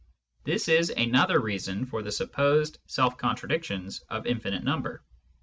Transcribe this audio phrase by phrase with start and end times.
[0.45, 5.03] This is another reason for the supposed self contradictions of infinite number.